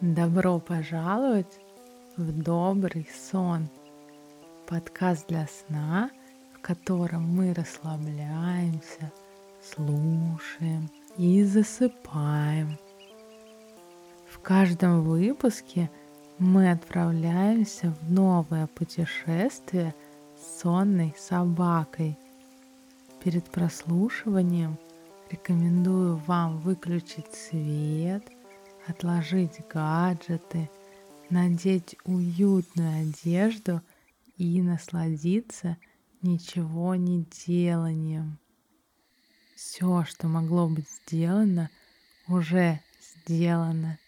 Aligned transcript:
Добро 0.00 0.60
пожаловать 0.60 1.58
в 2.16 2.30
добрый 2.42 3.08
сон. 3.12 3.68
Подкаст 4.68 5.26
для 5.26 5.48
сна, 5.48 6.12
в 6.54 6.60
котором 6.60 7.24
мы 7.24 7.52
расслабляемся, 7.52 9.10
слушаем 9.60 10.88
и 11.16 11.42
засыпаем. 11.42 12.78
В 14.30 14.38
каждом 14.38 15.02
выпуске 15.02 15.90
мы 16.38 16.70
отправляемся 16.70 17.92
в 18.00 18.12
новое 18.12 18.68
путешествие 18.68 19.96
с 20.36 20.60
сонной 20.60 21.12
собакой. 21.18 22.16
Перед 23.24 23.46
прослушиванием 23.46 24.78
рекомендую 25.28 26.18
вам 26.24 26.58
выключить 26.58 27.34
свет– 27.34 28.22
отложить 28.88 29.60
гаджеты, 29.68 30.70
надеть 31.30 31.96
уютную 32.04 33.02
одежду 33.02 33.82
и 34.36 34.62
насладиться 34.62 35.76
ничего 36.22 36.94
не 36.94 37.24
деланием. 37.46 38.38
Все, 39.54 40.04
что 40.04 40.28
могло 40.28 40.68
быть 40.68 40.88
сделано, 40.88 41.70
уже 42.28 42.80
сделано. 43.26 43.98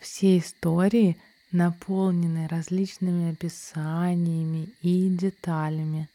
Все 0.00 0.38
истории 0.38 1.16
наполнены 1.52 2.48
различными 2.48 3.32
описаниями 3.32 4.68
и 4.82 5.08
деталями. 5.08 6.08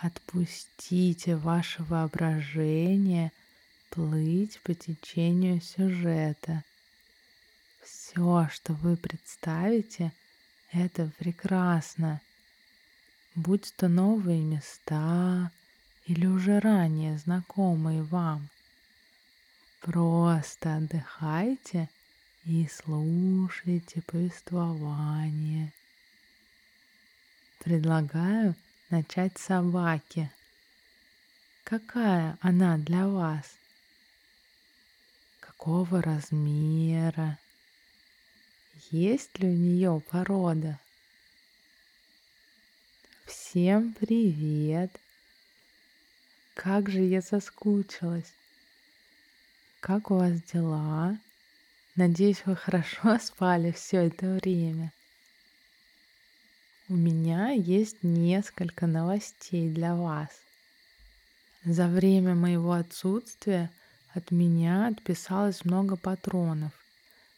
Отпустите 0.00 1.36
ваше 1.36 1.82
воображение– 1.82 3.32
плыть 3.92 4.58
по 4.62 4.72
течению 4.72 5.60
сюжета. 5.60 6.64
Все, 7.82 8.48
что 8.50 8.72
вы 8.72 8.96
представите, 8.96 10.12
это 10.72 11.10
прекрасно. 11.18 12.22
Будь 13.34 13.74
то 13.76 13.88
новые 13.88 14.40
места 14.40 15.52
или 16.06 16.26
уже 16.26 16.58
ранее 16.58 17.18
знакомые 17.18 18.02
вам. 18.02 18.48
Просто 19.80 20.76
отдыхайте 20.76 21.90
и 22.44 22.66
слушайте 22.72 24.00
повествование. 24.02 25.72
Предлагаю 27.58 28.54
начать 28.88 29.36
с 29.36 29.42
собаки. 29.42 30.30
Какая 31.64 32.38
она 32.40 32.78
для 32.78 33.06
вас? 33.06 33.61
Какого 35.62 36.02
размера, 36.02 37.38
есть 38.90 39.38
ли 39.38 39.48
у 39.48 39.52
нее 39.52 40.02
порода. 40.10 40.80
Всем 43.26 43.94
привет! 43.94 44.90
Как 46.54 46.88
же 46.88 47.02
я 47.02 47.22
соскучилась! 47.22 48.32
Как 49.78 50.10
у 50.10 50.16
вас 50.16 50.42
дела? 50.52 51.16
Надеюсь, 51.94 52.42
вы 52.44 52.56
хорошо 52.56 53.16
спали 53.22 53.70
все 53.70 54.08
это 54.08 54.40
время. 54.42 54.92
У 56.88 56.94
меня 56.94 57.50
есть 57.50 58.02
несколько 58.02 58.88
новостей 58.88 59.70
для 59.70 59.94
вас. 59.94 60.28
За 61.64 61.86
время 61.86 62.34
моего 62.34 62.72
отсутствия– 62.72 63.70
от 64.14 64.30
меня 64.30 64.88
отписалось 64.88 65.64
много 65.64 65.96
патронов, 65.96 66.72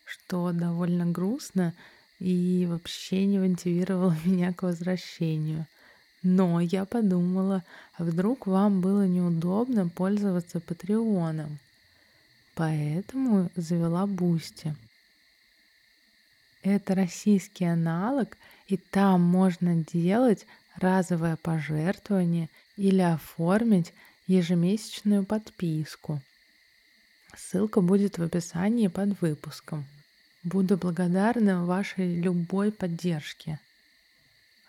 что 0.04 0.52
довольно 0.52 1.06
грустно 1.06 1.74
и 2.18 2.66
вообще 2.68 3.26
не 3.26 3.38
мотивировало 3.38 4.16
меня 4.24 4.52
к 4.52 4.62
возвращению. 4.62 5.66
Но 6.22 6.58
я 6.60 6.84
подумала, 6.86 7.62
а 7.98 8.04
вдруг 8.04 8.46
вам 8.46 8.80
было 8.80 9.06
неудобно 9.06 9.88
пользоваться 9.88 10.58
Патреоном. 10.58 11.58
Поэтому 12.54 13.50
завела 13.56 14.06
Бусти. 14.06 14.74
Это 16.62 16.94
российский 16.94 17.66
аналог, 17.66 18.38
и 18.68 18.78
там 18.78 19.20
можно 19.20 19.84
делать 19.84 20.46
разовое 20.76 21.36
пожертвование 21.36 22.48
или 22.76 23.02
оформить 23.02 23.92
ежемесячную 24.26 25.26
подписку. 25.26 26.22
Ссылка 27.36 27.80
будет 27.80 28.18
в 28.18 28.22
описании 28.22 28.88
под 28.88 29.20
выпуском. 29.20 29.84
Буду 30.44 30.76
благодарна 30.76 31.64
вашей 31.64 32.20
любой 32.20 32.70
поддержке. 32.70 33.58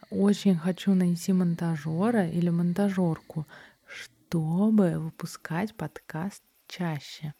Очень 0.09 0.55
хочу 0.55 0.93
найти 0.93 1.33
монтажера 1.33 2.27
или 2.27 2.49
монтажерку, 2.49 3.45
чтобы 3.85 4.99
выпускать 4.99 5.75
подкаст 5.75 6.43
чаще. 6.67 7.33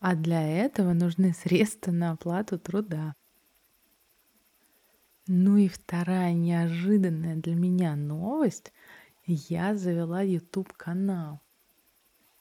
А 0.00 0.14
для 0.14 0.42
этого 0.42 0.92
нужны 0.92 1.32
средства 1.42 1.92
на 1.92 2.12
оплату 2.12 2.58
труда. 2.58 3.14
Ну 5.26 5.56
и 5.56 5.68
вторая 5.68 6.32
неожиданная 6.34 7.36
для 7.36 7.54
меня 7.54 7.96
новость. 7.96 8.72
Я 9.24 9.74
завела 9.74 10.22
YouTube 10.22 10.72
канал. 10.72 11.40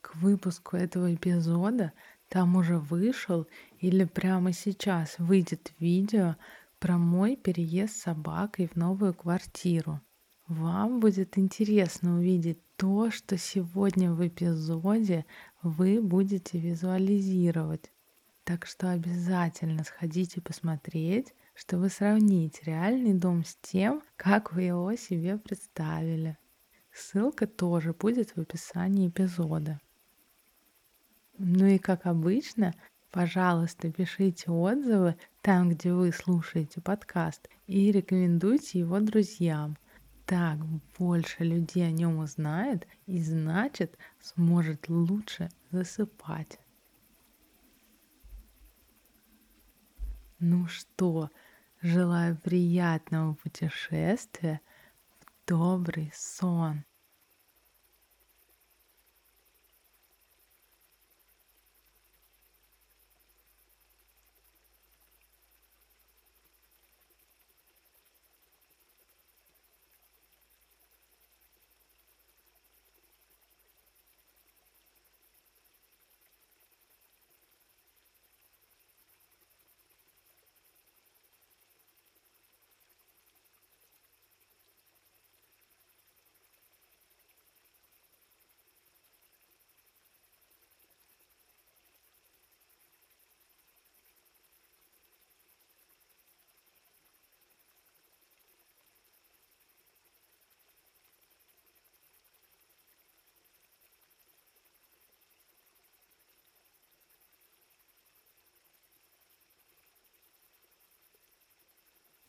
К 0.01 0.15
выпуску 0.17 0.77
этого 0.77 1.13
эпизода 1.13 1.93
там 2.35 2.57
уже 2.57 2.79
вышел 2.79 3.47
или 3.79 4.03
прямо 4.03 4.51
сейчас 4.51 5.15
выйдет 5.19 5.71
видео 5.79 6.35
про 6.79 6.97
мой 6.97 7.37
переезд 7.37 7.95
с 7.95 8.01
собакой 8.01 8.67
в 8.67 8.75
новую 8.75 9.13
квартиру. 9.13 10.01
Вам 10.45 10.99
будет 10.99 11.37
интересно 11.37 12.17
увидеть 12.17 12.59
то, 12.75 13.09
что 13.09 13.37
сегодня 13.37 14.11
в 14.11 14.27
эпизоде 14.27 15.25
вы 15.61 16.01
будете 16.01 16.59
визуализировать. 16.59 17.89
Так 18.43 18.65
что 18.65 18.91
обязательно 18.91 19.85
сходите 19.85 20.41
посмотреть, 20.41 21.33
чтобы 21.53 21.87
сравнить 21.87 22.63
реальный 22.63 23.13
дом 23.13 23.45
с 23.45 23.55
тем, 23.61 24.03
как 24.17 24.51
вы 24.51 24.63
его 24.63 24.93
себе 24.97 25.37
представили. 25.37 26.37
Ссылка 26.91 27.47
тоже 27.47 27.93
будет 27.93 28.31
в 28.35 28.41
описании 28.41 29.07
эпизода. 29.07 29.79
Ну 31.37 31.65
и 31.65 31.77
как 31.77 32.05
обычно, 32.05 32.73
пожалуйста, 33.11 33.91
пишите 33.91 34.51
отзывы 34.51 35.17
там, 35.41 35.69
где 35.69 35.91
вы 35.91 36.11
слушаете 36.13 36.79
подкаст, 36.79 37.49
и 37.67 37.91
рекомендуйте 37.91 38.79
его 38.79 38.99
друзьям. 38.99 39.77
Так 40.25 40.57
больше 40.97 41.43
людей 41.43 41.87
о 41.87 41.91
нем 41.91 42.17
узнает 42.19 42.87
и 43.05 43.21
значит 43.21 43.97
сможет 44.21 44.87
лучше 44.89 45.49
засыпать. 45.71 46.57
Ну 50.39 50.67
что, 50.67 51.29
желаю 51.81 52.37
приятного 52.37 53.33
путешествия 53.35 54.61
в 55.19 55.47
добрый 55.47 56.11
сон. 56.13 56.85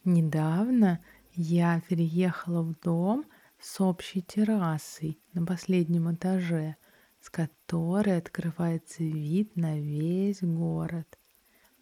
Недавно 0.06 1.00
я 1.32 1.80
переехала 1.80 2.62
в 2.62 2.78
дом 2.78 3.24
с 3.58 3.80
общей 3.80 4.22
террасой 4.22 5.18
на 5.32 5.44
последнем 5.44 6.14
этаже, 6.14 6.76
с 7.20 7.28
которой 7.28 8.16
открывается 8.16 9.02
вид 9.02 9.56
на 9.56 9.80
весь 9.80 10.42
город. 10.42 11.18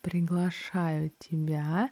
приглашаю 0.00 1.12
тебя 1.18 1.90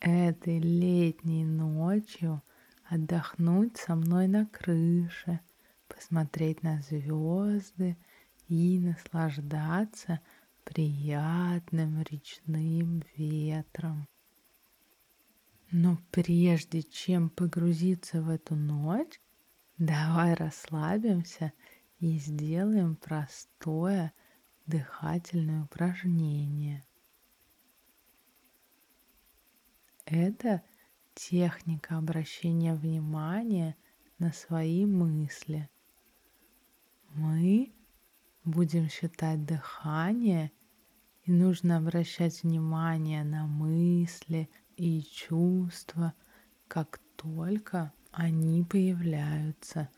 этой 0.00 0.60
летней 0.60 1.44
ночью 1.44 2.42
отдохнуть 2.84 3.76
со 3.76 3.96
мной 3.96 4.28
на 4.28 4.46
крыше, 4.46 5.40
посмотреть 5.88 6.62
на 6.62 6.80
звезды 6.80 7.98
и 8.48 8.78
наслаждаться 8.78 10.20
приятным 10.64 12.00
речным 12.00 13.02
ветром. 13.14 14.08
Но 15.70 15.98
прежде 16.10 16.82
чем 16.82 17.28
погрузиться 17.28 18.22
в 18.22 18.28
эту 18.28 18.54
ночь, 18.54 19.20
давай 19.78 20.34
расслабимся 20.34 21.52
и 21.98 22.18
сделаем 22.18 22.96
простое 22.96 24.12
дыхательное 24.66 25.64
упражнение. 25.64 26.84
Это 30.04 30.62
техника 31.14 31.98
обращения 31.98 32.74
внимания 32.74 33.76
на 34.18 34.32
свои 34.32 34.86
мысли. 34.86 35.68
Мы 37.14 37.72
будем 38.44 38.88
считать 38.88 39.44
дыхание, 39.44 40.52
и 41.24 41.32
нужно 41.32 41.78
обращать 41.78 42.44
внимание 42.44 43.24
на 43.24 43.46
мысли 43.46 44.48
и 44.76 45.02
чувства, 45.02 46.14
как 46.68 47.00
только 47.16 47.92
они 48.12 48.64
появляются. 48.64 49.88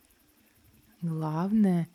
Главное, 1.02 1.88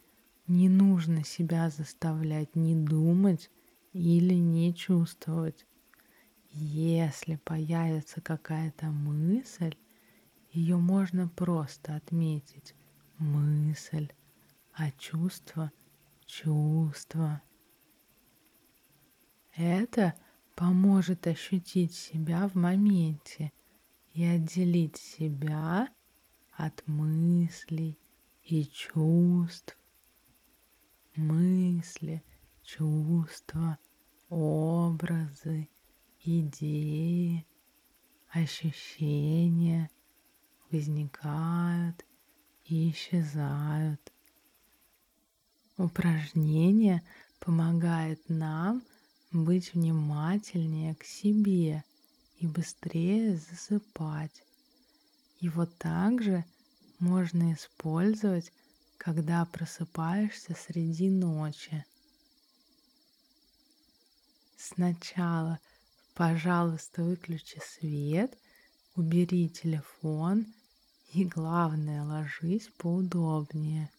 не 0.47 0.69
нужно 0.69 1.23
себя 1.23 1.69
заставлять 1.69 2.55
не 2.55 2.75
думать 2.75 3.49
или 3.93 4.35
не 4.35 4.73
чувствовать. 4.73 5.65
Если 6.51 7.37
появится 7.37 8.21
какая-то 8.21 8.87
мысль, 8.87 9.75
ее 10.51 10.77
можно 10.77 11.27
просто 11.27 11.95
отметить. 11.95 12.75
Мысль, 13.17 14.09
а 14.73 14.91
чувство— 14.91 15.71
чувство. 16.25 17.41
Это 19.55 20.15
поможет 20.55 21.27
ощутить 21.27 21.93
себя 21.93 22.47
в 22.47 22.55
моменте 22.55 23.51
и 24.13 24.23
отделить 24.23 24.97
себя 24.97 25.89
от 26.51 26.87
мыслей 26.87 27.97
и 28.43 28.65
чувств. 28.65 29.77
Мысли, 31.15 32.23
чувства, 32.63 33.77
образы, 34.29 35.69
идеи, 36.23 37.45
ощущения 38.29 39.89
возникают 40.71 42.05
и 42.65 42.91
исчезают. 42.91 44.11
Упражнение 45.77 47.03
помогает 47.39 48.27
нам 48.29 48.83
быть 49.33 49.73
внимательнее 49.73 50.95
к 50.95 51.03
себе 51.03 51.83
и 52.37 52.47
быстрее 52.47 53.37
засыпать. 53.37 54.43
Его 55.39 55.65
также 55.65 56.45
можно 56.99 57.53
использовать, 57.53 58.53
когда 58.97 59.43
просыпаешься 59.45 60.55
среди 60.55 61.09
ночи. 61.09 61.85
Сначала, 64.55 65.59
пожалуйста, 66.13 67.03
выключи 67.03 67.59
свет, 67.61 68.37
убери 68.95 69.49
телефон 69.49 70.45
и, 71.11 71.25
главное, 71.25 72.03
ложись 72.03 72.69
поудобнее. 72.77 73.89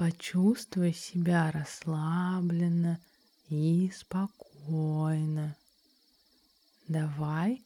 Почувствуй 0.00 0.94
себя 0.94 1.50
расслабленно 1.50 2.98
и 3.50 3.90
спокойно. 3.94 5.58
Давай 6.88 7.62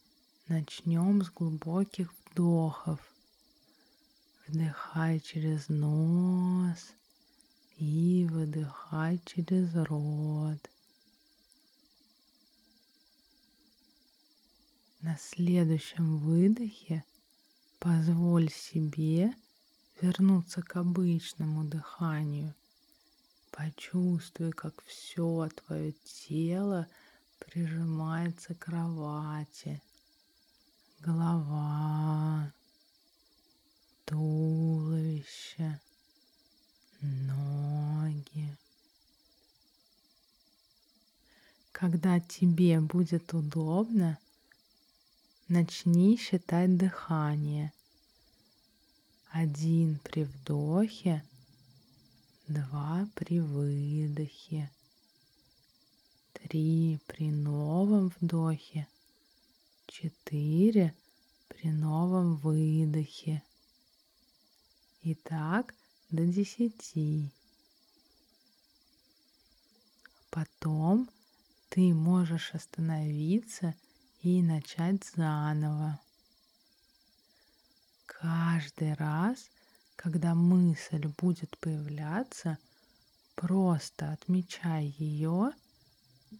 начнем 0.48 1.22
с 1.22 1.30
глубоких 1.30 2.12
вдохов. 2.12 2.98
Вдыхай 4.48 5.20
через 5.20 5.68
нос 5.68 6.94
и 7.76 8.26
выдыхай 8.28 9.20
через 9.24 9.72
рот. 9.72 10.58
На 15.02 15.16
следующем 15.18 16.18
выдохе 16.18 17.04
позволь 17.78 18.50
себе 18.50 19.32
вернуться 20.00 20.62
к 20.62 20.76
обычному 20.76 21.64
дыханию. 21.64 22.54
Почувствуй, 23.50 24.52
как 24.52 24.82
все 24.84 25.48
твое 25.54 25.92
тело 26.04 26.88
прижимается 27.38 28.54
к 28.54 28.58
кровати. 28.64 29.80
Голова, 31.00 32.52
туловище, 34.04 35.80
ноги. 37.00 38.56
Когда 41.70 42.18
тебе 42.20 42.80
будет 42.80 43.34
удобно, 43.34 44.18
начни 45.48 46.16
считать 46.16 46.76
дыхание– 46.76 47.72
один 49.34 49.98
при 49.98 50.22
вдохе, 50.22 51.24
два 52.46 53.08
при 53.16 53.40
выдохе, 53.40 54.70
три 56.32 57.00
при 57.08 57.32
новом 57.32 58.12
вдохе, 58.20 58.86
четыре 59.88 60.94
при 61.48 61.72
новом 61.72 62.36
выдохе. 62.36 63.42
И 65.02 65.16
так 65.16 65.74
до 66.10 66.24
десяти. 66.26 67.32
Потом 70.30 71.10
ты 71.70 71.92
можешь 71.92 72.54
остановиться 72.54 73.74
и 74.22 74.42
начать 74.42 75.02
заново. 75.02 76.03
Каждый 78.06 78.94
раз, 78.94 79.50
когда 79.96 80.34
мысль 80.34 81.06
будет 81.18 81.56
появляться, 81.58 82.58
просто 83.34 84.12
отмечай 84.12 84.94
ее 84.98 85.52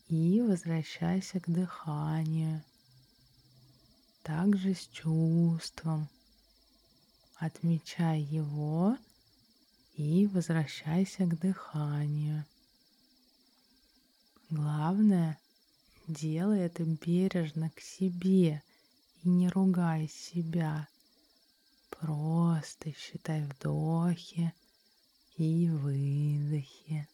и 0.08 0.42
возвращайся 0.42 1.40
к 1.40 1.48
дыханию. 1.48 2.62
Также 4.22 4.74
с 4.74 4.86
чувством. 4.88 6.08
Отмечай 7.36 8.20
его 8.20 8.96
и 9.94 10.26
возвращайся 10.26 11.26
к 11.26 11.38
дыханию. 11.38 12.44
Главное, 14.50 15.38
делай 16.06 16.60
это 16.60 16.84
бережно 16.84 17.70
к 17.70 17.80
себе 17.80 18.62
и 19.22 19.28
не 19.28 19.48
ругай 19.48 20.08
себя. 20.08 20.88
Просто 22.04 22.92
считай 22.92 23.42
вдохи 23.44 24.52
и 25.38 25.70
выдохи. 25.70 27.08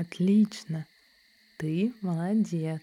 Отлично. 0.00 0.86
Ты 1.56 1.92
молодец. 2.02 2.82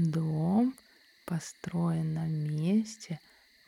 Дом 0.00 0.76
построен 1.24 2.14
на 2.14 2.28
месте 2.28 3.18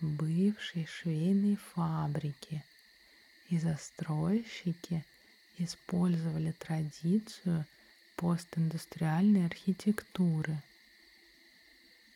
бывшей 0.01 0.87
швейной 0.87 1.57
фабрики, 1.57 2.63
и 3.49 3.59
застройщики 3.59 5.05
использовали 5.59 6.53
традицию 6.53 7.67
постиндустриальной 8.15 9.45
архитектуры. 9.45 10.63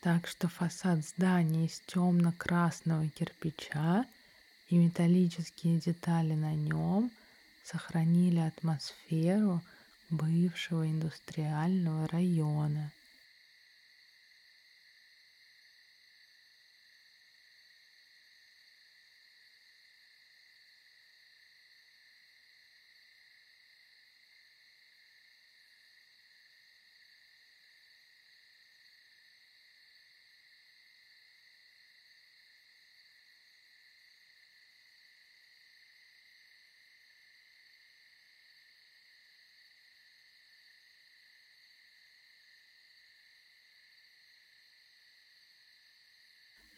Так 0.01 0.27
что 0.27 0.47
фасад 0.47 1.03
здания 1.05 1.65
из 1.65 1.81
темно-красного 1.81 3.09
кирпича 3.09 4.05
и 4.69 4.77
металлические 4.77 5.81
детали 5.81 6.35
на 6.35 6.55
нем 6.55 7.11
сохранили 7.65 8.39
атмосферу 8.39 9.61
бывшего 10.09 10.89
индустриального 10.89 12.07
района. 12.07 12.93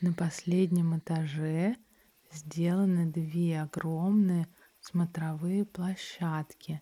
На 0.07 0.13
последнем 0.13 0.97
этаже 0.97 1.75
сделаны 2.31 3.11
две 3.11 3.61
огромные 3.61 4.47
смотровые 4.79 5.65
площадки, 5.65 6.81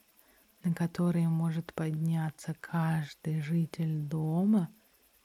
на 0.63 0.75
которые 0.75 1.27
может 1.27 1.73
подняться 1.73 2.55
каждый 2.59 3.41
житель 3.41 3.97
дома 3.97 4.69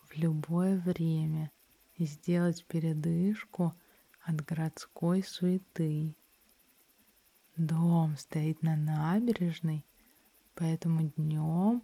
в 0.08 0.16
любое 0.16 0.78
время 0.78 1.50
и 1.96 2.06
сделать 2.06 2.64
передышку 2.64 3.74
от 4.22 4.46
городской 4.46 5.22
суеты. 5.22 6.16
Дом 7.58 8.16
стоит 8.16 8.62
на 8.62 8.76
набережной, 8.76 9.84
поэтому 10.54 11.12
днем 11.18 11.82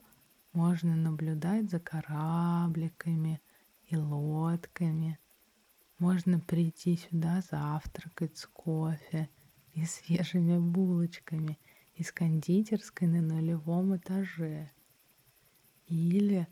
можно 0.54 0.96
наблюдать 0.96 1.68
за 1.68 1.78
корабликами 1.78 3.42
и 3.84 3.98
лодками– 3.98 5.18
можно 5.98 6.38
прийти 6.38 6.96
сюда 6.96 7.42
завтракать 7.50 8.36
с 8.36 8.46
кофе 8.46 9.28
и 9.72 9.84
свежими 9.84 10.58
булочками 10.58 11.58
из 11.94 12.12
кондитерской 12.12 13.08
на 13.08 13.22
нулевом 13.22 13.96
этаже. 13.96 14.70
Или 15.86 16.46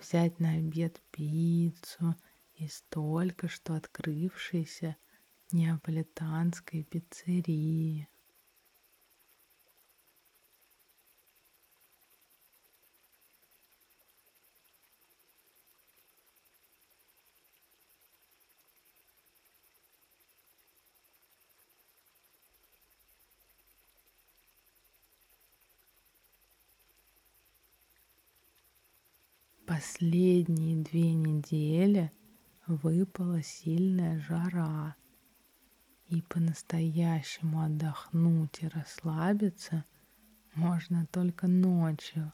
взять 0.00 0.40
на 0.40 0.52
обед 0.52 1.00
пиццу 1.10 2.16
из 2.54 2.82
только 2.88 3.48
что 3.48 3.74
открывшейся 3.74 4.96
неаполитанской 5.52 6.84
пиццерии. 6.84 8.09
Последние 29.80 30.76
две 30.76 31.14
недели 31.14 32.12
выпала 32.66 33.42
сильная 33.42 34.20
жара, 34.20 34.94
и 36.04 36.20
по-настоящему 36.20 37.62
отдохнуть 37.62 38.58
и 38.60 38.68
расслабиться 38.68 39.86
можно 40.54 41.06
только 41.06 41.46
ночью, 41.46 42.30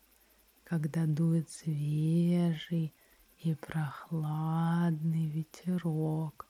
когда 0.64 1.06
дует 1.06 1.48
свежий 1.48 2.92
и 3.38 3.54
прохладный 3.54 5.28
ветерок, 5.28 6.48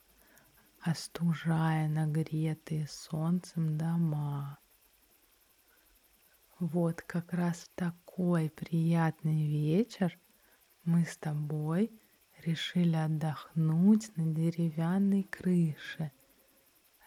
остужая 0.81 1.91
нагретые 1.91 2.89
солнцем 2.89 3.77
дома. 3.77 4.59
Вот 6.59 7.03
как 7.03 7.35
раз 7.35 7.59
в 7.59 7.75
такой 7.75 8.49
приятный 8.49 9.47
вечер 9.47 10.19
мы 10.87 11.05
с 11.05 11.17
тобой 11.17 11.91
решили 12.45 12.95
отдохнуть 12.95 14.17
на 14.17 14.33
деревянной 14.33 15.25
крыше, 15.25 16.13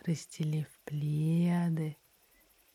расстелив 0.05 0.67
пледы 0.83 1.95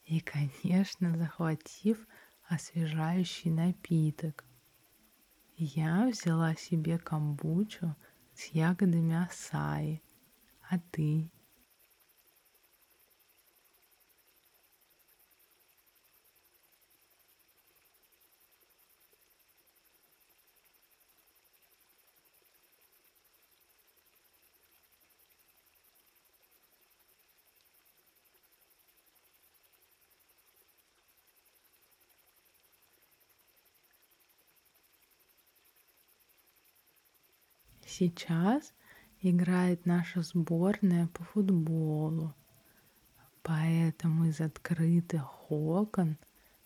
и, 0.04 0.20
конечно, 0.20 1.16
захватив 1.16 2.06
освежающий 2.48 3.50
напиток. 3.50 4.44
Я 5.56 6.08
взяла 6.08 6.54
себе 6.54 6.98
камбучу 6.98 7.94
с 8.34 8.46
ягодами 8.46 9.14
асаи, 9.14 10.02
а 10.70 10.78
ты? 10.90 11.30
Сейчас 37.96 38.74
играет 39.20 39.86
наша 39.86 40.22
сборная 40.22 41.06
по 41.06 41.22
футболу. 41.22 42.34
Поэтому 43.44 44.24
из 44.24 44.40
открытых 44.40 45.48
окон 45.48 46.18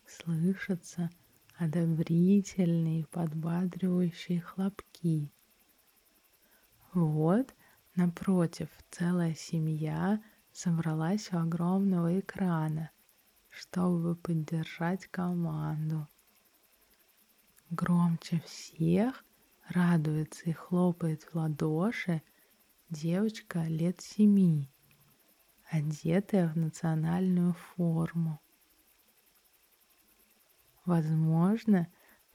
слышатся 0.07 1.11
одобрительные 1.59 3.05
подбадривающие 3.09 4.41
хлопки. 4.41 5.31
Вот 6.95 7.55
напротив 7.95 8.71
целая 8.91 9.35
семья 9.35 10.23
собралась 10.51 11.31
у 11.31 11.37
огромного 11.37 12.21
экрана, 12.21 12.91
чтобы 13.51 14.17
поддержать 14.17 15.07
команду. 15.09 16.09
Громче 17.69 18.41
всех 18.47 19.27
радуется 19.69 20.51
и 20.51 20.53
хлопает 20.53 21.23
в 21.23 21.35
ладоши 21.35 22.23
девочка 22.91 23.65
лет 23.65 24.01
семи, 24.01 24.71
одетая 25.71 26.49
в 26.49 26.57
национальную 26.57 27.55
форму. 27.55 28.41
Возможно, 30.85 31.87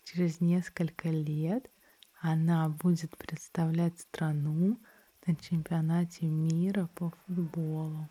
через 0.04 0.40
несколько 0.40 1.10
лет 1.10 1.72
она 2.22 2.70
будет 2.70 3.18
представлять 3.18 4.00
страну 4.00 4.80
на 5.26 5.36
чемпионате 5.36 6.28
мира 6.28 6.88
по 6.94 7.12
футболу. 7.26 8.10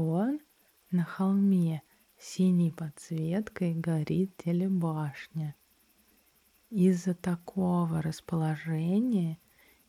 Вон 0.00 0.40
на 0.90 1.04
холме 1.04 1.82
синей 2.18 2.72
подсветкой 2.72 3.74
горит 3.74 4.34
телебашня. 4.38 5.54
Из-за 6.70 7.12
такого 7.12 8.00
расположения 8.00 9.38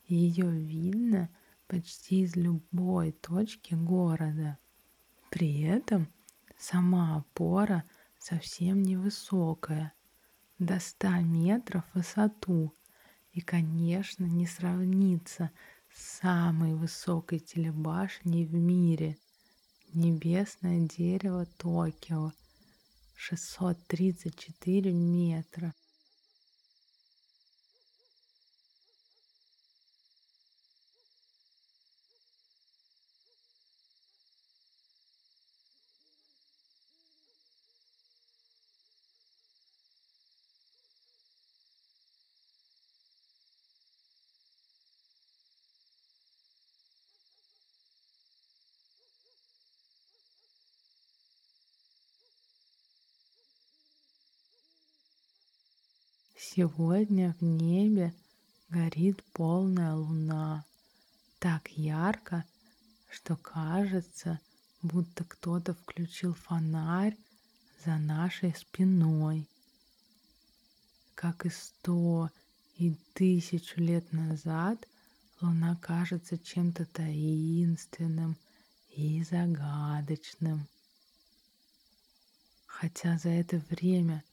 ее 0.04 0.50
видно 0.50 1.30
почти 1.66 2.24
из 2.24 2.36
любой 2.36 3.12
точки 3.12 3.72
города. 3.72 4.58
При 5.30 5.62
этом 5.62 6.12
сама 6.58 7.16
опора 7.16 7.84
совсем 8.18 8.82
невысокая, 8.82 9.94
до 10.58 10.78
100 10.78 11.08
метров 11.22 11.84
в 11.86 11.94
высоту, 11.96 12.74
И, 13.32 13.40
конечно, 13.40 14.26
не 14.26 14.46
сравнится 14.46 15.52
с 15.90 16.20
самой 16.20 16.74
высокой 16.74 17.38
телебашней 17.38 18.44
в 18.44 18.52
мире— 18.52 19.16
Небесное 19.94 20.80
дерево 20.88 21.44
Токио, 21.58 22.32
634 23.14 24.90
метра. 24.90 25.74
Сегодня 56.44 57.36
в 57.38 57.44
небе 57.44 58.12
горит 58.68 59.22
полная 59.32 59.94
луна, 59.94 60.64
так 61.38 61.68
ярко, 61.68 62.44
что 63.08 63.36
кажется, 63.36 64.40
будто 64.82 65.22
кто-то 65.22 65.72
включил 65.72 66.34
фонарь 66.34 67.16
за 67.84 67.96
нашей 67.96 68.52
спиной. 68.56 69.48
Как 71.14 71.46
и 71.46 71.48
сто 71.48 72.28
и 72.76 72.96
тысячу 73.14 73.80
лет 73.80 74.12
назад 74.12 74.88
луна 75.40 75.76
кажется 75.76 76.36
чем-то 76.36 76.86
таинственным 76.86 78.36
и 78.90 79.22
загадочным. 79.22 80.66
Хотя 82.66 83.16
за 83.16 83.28
это 83.28 83.58
время 83.70 84.24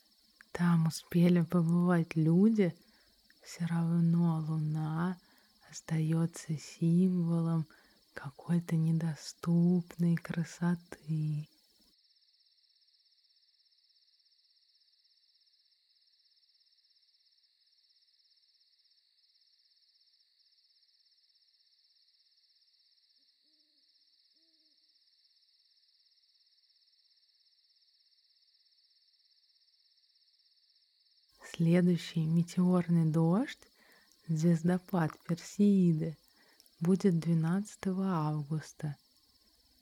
там 0.52 0.88
успели 0.88 1.42
побывать 1.42 2.16
люди, 2.16 2.74
все 3.44 3.66
равно 3.66 4.40
луна 4.48 5.18
остается 5.70 6.58
символом 6.58 7.68
какой-то 8.14 8.76
недоступной 8.76 10.16
красоты. 10.16 11.49
Следующий 31.60 32.26
метеорный 32.26 33.12
дождь, 33.12 33.60
звездопад 34.30 35.12
Персеиды, 35.28 36.18
будет 36.80 37.20
12 37.20 37.78
августа. 37.98 38.96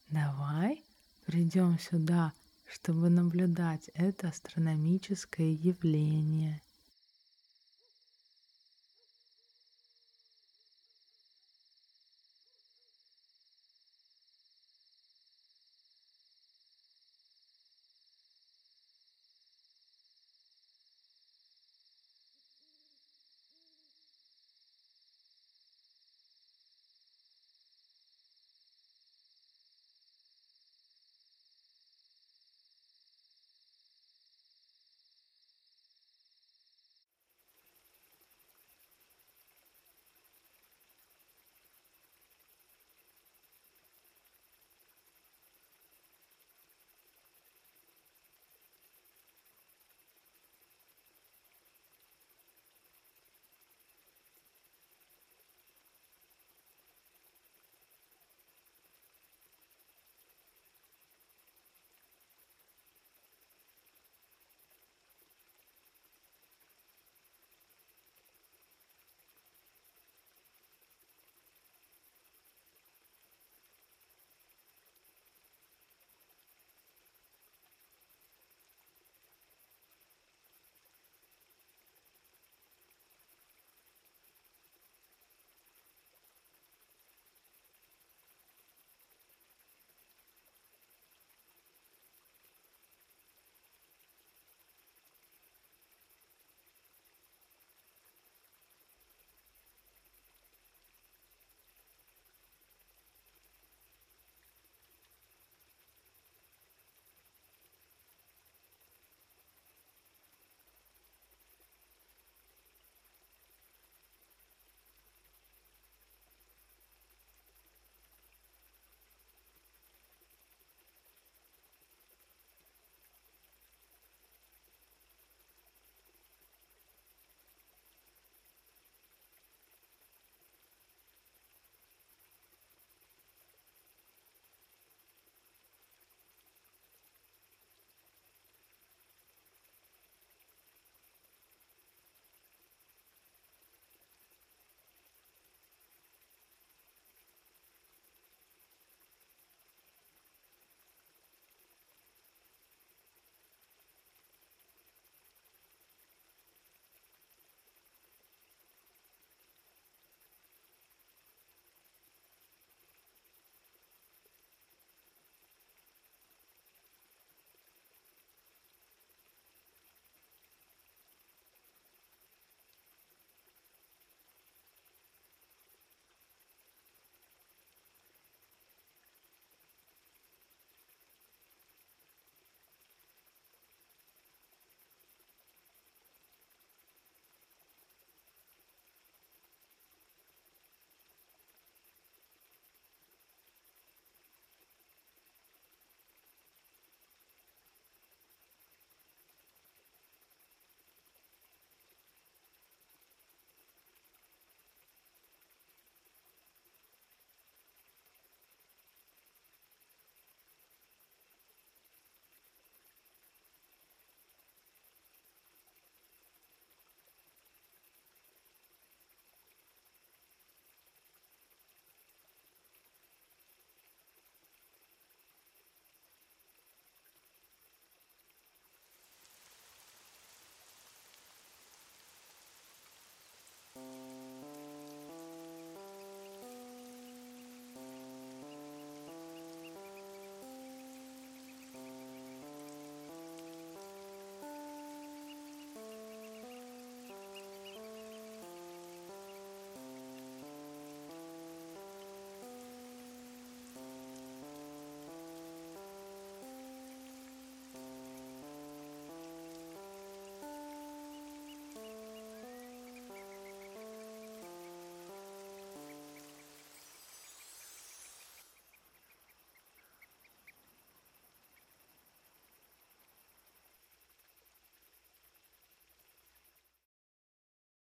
Давай 0.09 0.83
придем 1.27 1.77
сюда, 1.77 2.33
чтобы 2.65 3.11
наблюдать 3.11 3.91
это 3.93 4.29
астрономическое 4.29 5.51
явление. 5.51 6.63